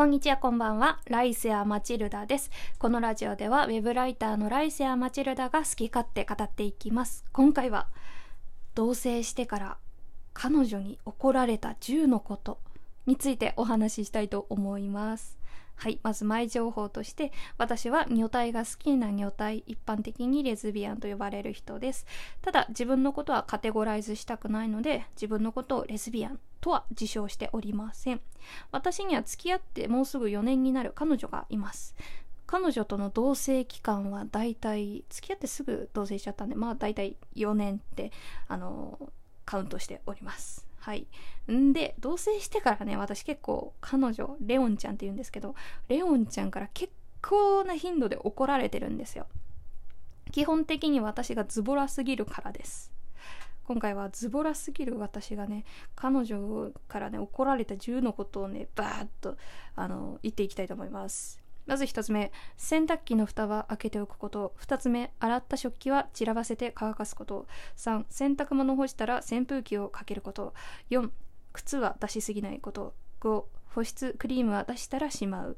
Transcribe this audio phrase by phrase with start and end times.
[0.00, 0.98] こんにちは、こんばんは。
[1.10, 2.50] ライスやマチルダです。
[2.78, 7.26] このラジオでは、ウェブライターのライスやマチルダが好き勝手語っていきます。
[7.32, 7.86] 今回は、
[8.74, 9.76] 同棲してから
[10.32, 12.60] 彼女に怒られた10のこと
[13.10, 15.36] についてお話ししたいと思います。
[15.74, 22.06] はい、まず前情報として、私は女体が好きな女体、一般的にレズビアンと呼ばれる人です。
[22.40, 28.20] ただ、自分のことはカテゴライズしたくないので、自分のことをレズビアンとは自称しておりません。
[28.70, 31.96] 私には付き合ってもうすぐ4年になる彼女がいます。
[32.46, 38.10] 彼女との同棲期間はだいたい付き合ってすぐ同棲しちゃったんでまあだいたい4年って
[38.48, 38.98] あの
[39.44, 41.06] カウントしておりますはい。
[41.50, 45.54] んで同棲してからね私結構彼女レオンちゃんって言うんですけど
[45.88, 49.26] レオンちゃんから結構な頻度で怒られてるんですよ。
[50.32, 52.90] 基本的に私がズボラすぎるからです。
[53.64, 59.36] 今回はズボラすぎる私がね彼女からね怒られた10のことをねバーッと
[59.76, 61.39] あの言っていきたいと思います。
[61.66, 64.54] まず1つ目洗濯機の蓋は開けておくこと。
[64.60, 67.46] 2つ目洗った食器は散らばせて乾かすこと。
[67.76, 70.54] 3洗濯物を干したら扇風機をかけること。
[70.90, 71.10] 4
[71.52, 72.94] 靴は出しすぎないこと。
[73.20, 75.56] 5保湿クリームは出したらしまう。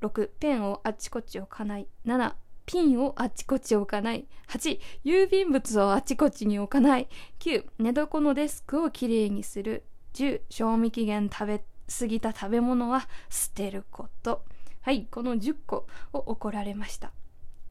[0.00, 1.88] 6ペンをあっちこっち置かない。
[2.04, 2.34] 7
[2.66, 4.26] ピンをあっちこっち置かない。
[4.48, 7.08] 8郵便物をあっちこっちに置かない。
[7.40, 9.84] 9寝床のデスクをきれいにする。
[10.14, 11.64] 10賞味期限食べ
[11.98, 14.44] 過ぎた食べ物は捨てること。
[14.86, 17.10] はいこの10個を怒られました。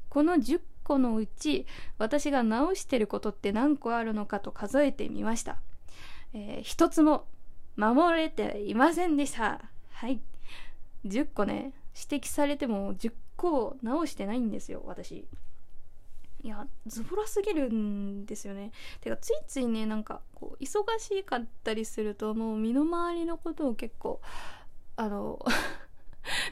[0.09, 1.65] この10個のうち
[1.97, 5.57] 私が直してることって何個あるのかと数えてみました、
[6.33, 7.23] えー、一つも
[7.77, 9.61] 守れていませんでした。
[9.93, 10.19] はい。
[11.05, 11.71] 10個ね
[12.09, 15.25] 指摘されても10個を直してないんですよ私。
[16.43, 18.73] いやズボラすぎるんですよね。
[18.99, 24.19] てかついついねなんかこう忙しかったりするともう身の回りのことを結構
[24.97, 25.39] あの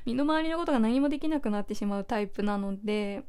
[0.06, 3.24] 身の回りのことが何もできなくなってしまうタイプなので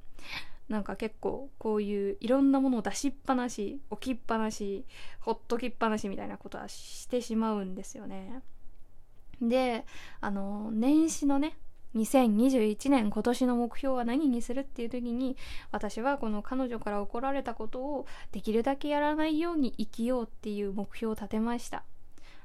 [0.68, 4.84] なんか結構こういういろんなものを出しっぱなし置きっぱなし
[5.20, 8.42] ほっときっぱなしみたいなことはしてしまうんですよね。
[9.42, 9.84] で
[10.20, 11.56] あの年始のね
[11.94, 15.36] 2021年今年の目標は何にするっていう時に
[15.70, 21.84] 私はこの彼女から怒られたことをできるだけやらないように生きようっていう目標を立てました。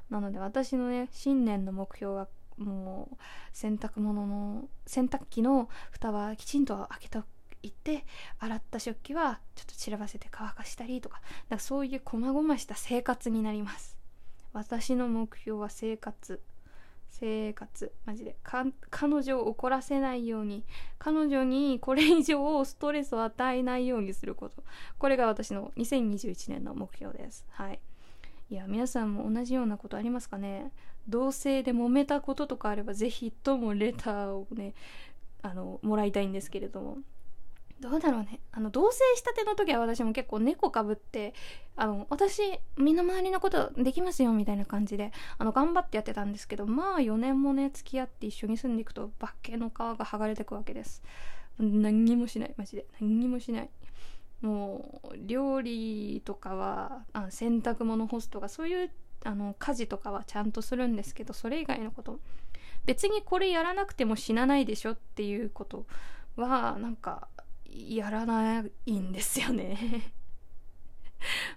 [0.09, 2.27] なので私のね新年の目標は
[2.59, 3.17] もう
[3.53, 7.19] 洗濯物の洗濯機の蓋はきちんと開けて
[7.61, 8.05] いて
[8.39, 11.21] 洗った食器はちょっと散らばせて乾かしたりとか。
[11.49, 13.97] なんかそういう細々した生活になります。
[14.53, 16.41] 私の目標は生活。
[17.09, 17.91] 生活。
[18.05, 18.37] マジで。
[18.43, 18.73] 彼
[19.23, 20.63] 女を怒らせないように。
[20.97, 24.63] 彼女にこれ以上ストレスを与えないようにすること。
[24.97, 27.45] これが私の2021年の目標です。
[27.49, 27.79] はい。
[28.49, 30.71] いや皆さんも同じようなことありますかね？
[31.07, 34.73] 同性で揉めたこととかあればぜひともレターをね
[35.41, 36.97] あのもらいたいんですけれども。
[37.79, 38.41] どうだろうね。
[38.51, 41.33] あの同棲したての時は私も結構猫かぶって
[41.77, 42.41] あの私
[42.77, 51.01] 身の回りのことできますよみたいな感じであの頑張ってやってたんですけどまあ4年もね付き合って一緒に住んでいくと化けの皮が剥がれてくわけです。
[51.57, 52.53] 何にもしない。
[52.57, 52.85] マジで。
[52.99, 53.69] 何にもしない。
[54.41, 58.91] もう料理とかはあ洗濯物干すとかそういう
[59.25, 62.19] あの家事とかはちゃんとするんですけどそれ以外のこと
[62.85, 65.85] 別にこれやらなくても死なないでしょっていうこと
[66.37, 67.27] はなんか
[67.69, 70.13] やらないんですよね。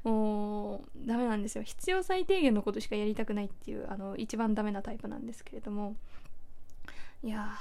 [0.02, 1.62] もうダメなんですよ。
[1.62, 5.96] 必要最低限のことしかやりたくないっていうあの一番ダメなタイプなんですけれども。
[7.22, 7.52] いや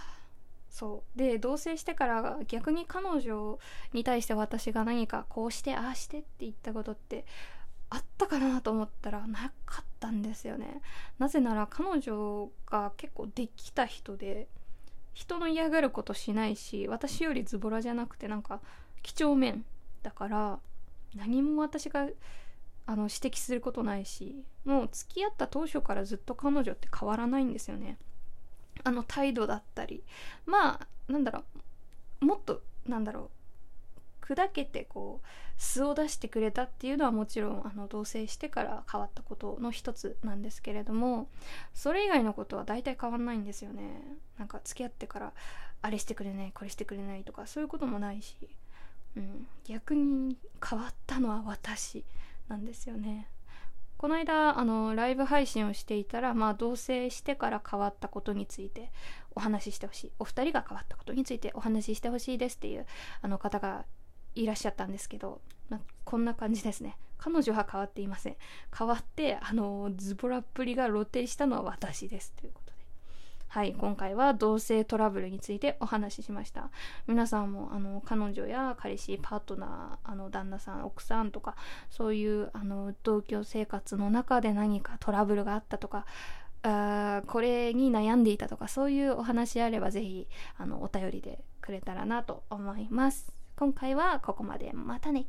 [0.71, 1.17] そう。
[1.17, 3.59] で同棲してから逆に彼女
[3.93, 7.25] に対して私が何かこうしてああしてって言ったことって
[7.89, 10.81] あったかなと思ったらなかったんですよね。
[11.19, 14.47] なぜなら彼女が結構できた人で
[15.13, 18.61] 人の嫌がることしないし私よりズボラじゃなくてなんか
[19.03, 19.65] 几帳面
[20.03, 20.59] だから
[21.15, 22.07] 何も私が
[22.85, 27.97] あの指摘することないしもう付き合った当初からずっと彼女って変わらないんですよね。
[28.83, 30.03] あの態度だったり
[30.45, 31.43] まあなんだろ
[32.21, 33.29] うもっとなんだろ
[34.21, 35.27] う砕けてこう
[35.57, 41.27] 素を出してくれたっていうのはもちろんあの同棲してから変わったことの一つなんですけれども
[41.73, 44.01] それ以外のことは大体変わんないんですよね。
[44.39, 45.33] なんか付き合ってから
[45.81, 48.35] あれしてくれないこれしてくれないとかそういうこともないし、
[49.17, 52.05] うん、逆に変わったのは私
[52.47, 53.27] なんですよね。
[54.01, 58.91] この間あのライブ配信をしていたら、まあ、同棲してから変わったことについて
[59.35, 60.11] お話ししてほしい。
[60.17, 62.87] お二人が変わったことについてお話ししてほしいですっていう
[63.21, 63.85] あの方が
[64.33, 65.39] いらっしゃったんですけど、
[65.69, 66.97] まあ、こんな感じですね。
[67.19, 68.37] 彼女は変わっていません。
[68.75, 72.70] 変わってあのズボラっぷりが露呈したのは私ですということ。
[73.51, 76.69] はい今回は同性トラブルについてお話ししました。
[77.05, 81.57] 皆さんもあの彼女や彼氏パートナーあの旦那さん奥さんとか
[81.89, 86.05] そういうあの同居生活の中で何かトラブルがあったとか
[86.63, 93.33] あこれに悩んでいたとかそういうお話あればぜひあのお便りでくれたらなと思います。
[93.57, 94.71] 今回はここまで。
[94.71, 95.25] またね。